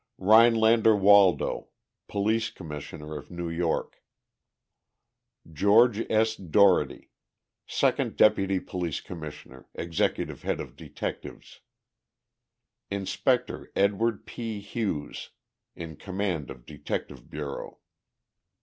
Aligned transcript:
RHINELANDER 0.19 0.95
WALDO, 0.95 1.67
Police 2.07 2.49
Commissioner 2.49 3.15
of 3.17 3.29
New 3.29 3.47
York. 3.51 4.01
GEORGE 5.53 6.09
S. 6.11 6.35
DOUGHERTY, 6.37 7.11
Second 7.67 8.17
Deputy 8.17 8.59
Police 8.59 8.99
Commissioner, 8.99 9.67
executive 9.75 10.41
head 10.41 10.59
of 10.59 10.75
detectives. 10.75 11.59
INSPECTOR 12.89 13.71
EDWARD 13.75 14.25
P. 14.25 14.59
HUGHES, 14.61 15.29
in 15.75 15.95
command 15.97 16.49
of 16.49 16.65
Detective 16.65 17.29
Bureau. 17.29 17.77